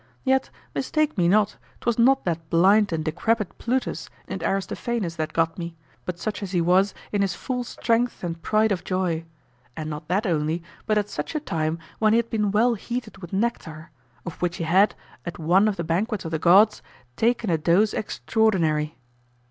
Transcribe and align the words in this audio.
Yet, 0.23 0.49
mistake 0.73 1.15
me 1.15 1.27
not, 1.27 1.57
'twas 1.79 1.99
not 1.99 2.25
that 2.25 2.49
blind 2.49 2.91
and 2.91 3.05
decrepit 3.05 3.55
Plutus 3.59 4.09
in 4.27 4.43
Aristophanes 4.43 5.15
that 5.17 5.31
got 5.31 5.59
me, 5.59 5.75
but 6.05 6.17
such 6.17 6.41
as 6.41 6.53
he 6.53 6.59
was 6.59 6.95
in 7.11 7.21
his 7.21 7.35
full 7.35 7.63
strength 7.63 8.23
and 8.23 8.41
pride 8.41 8.71
of 8.71 8.81
youth; 8.89 9.25
and 9.77 9.91
not 9.91 10.07
that 10.07 10.25
only, 10.25 10.63
but 10.87 10.97
at 10.97 11.07
such 11.09 11.35
a 11.35 11.39
time 11.39 11.77
when 11.99 12.13
he 12.13 12.17
had 12.17 12.31
been 12.31 12.49
well 12.49 12.73
heated 12.73 13.19
with 13.19 13.31
nectar, 13.31 13.91
of 14.25 14.41
which 14.41 14.57
he 14.57 14.63
had, 14.63 14.95
at 15.23 15.37
one 15.37 15.67
of 15.67 15.75
the 15.75 15.83
banquets 15.83 16.25
of 16.25 16.31
the 16.31 16.39
gods, 16.39 16.81
taken 17.15 17.51
a 17.51 17.57
dose 17.59 17.93
extraordinary. 17.93 18.97